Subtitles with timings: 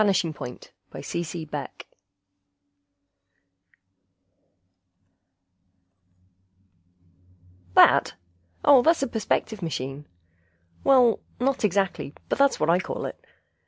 [0.03, 1.85] _Illustrated by Martinez
[7.75, 8.15] That?
[8.65, 10.07] Oh, that's a perspective machine.
[10.83, 13.23] Well, not exactly, but that's what I call it.